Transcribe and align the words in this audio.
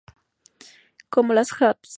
Como 1.11 1.35
las 1.35 1.51
spp. 1.51 1.77